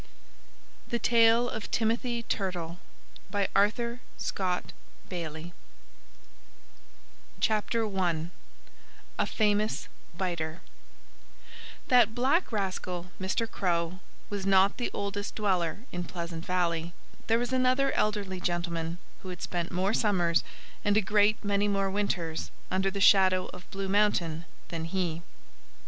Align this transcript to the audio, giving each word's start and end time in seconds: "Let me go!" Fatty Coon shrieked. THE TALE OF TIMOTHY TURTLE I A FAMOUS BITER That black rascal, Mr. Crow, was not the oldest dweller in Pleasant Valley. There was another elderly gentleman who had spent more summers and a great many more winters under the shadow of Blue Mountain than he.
"Let 0.91 1.11
me 1.11 1.19
go!" 1.27 1.47
Fatty 1.51 1.61
Coon 1.61 1.61
shrieked. 1.61 1.61
THE 1.61 1.61
TALE 1.61 1.61
OF 1.61 1.69
TIMOTHY 1.71 2.23
TURTLE 2.23 2.79
I 3.31 3.47
A 9.19 9.27
FAMOUS 9.27 9.87
BITER 10.17 10.61
That 11.89 12.15
black 12.15 12.51
rascal, 12.51 13.11
Mr. 13.21 13.51
Crow, 13.51 13.99
was 14.31 14.47
not 14.47 14.77
the 14.77 14.89
oldest 14.91 15.35
dweller 15.35 15.81
in 15.91 16.03
Pleasant 16.05 16.47
Valley. 16.47 16.93
There 17.27 17.37
was 17.37 17.53
another 17.53 17.91
elderly 17.91 18.39
gentleman 18.41 18.97
who 19.21 19.29
had 19.29 19.43
spent 19.43 19.71
more 19.71 19.93
summers 19.93 20.43
and 20.83 20.97
a 20.97 21.01
great 21.01 21.45
many 21.45 21.67
more 21.67 21.91
winters 21.91 22.49
under 22.71 22.89
the 22.89 22.99
shadow 22.99 23.51
of 23.53 23.69
Blue 23.69 23.87
Mountain 23.87 24.45
than 24.69 24.85
he. 24.85 25.21